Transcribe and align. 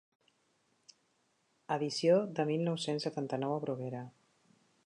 Edició 1.77 2.17
de 2.39 2.49
mil 2.53 2.67
nou-cents 2.71 3.09
setanta-nou 3.09 3.57
a 3.59 3.61
Bruguera. 3.67 4.05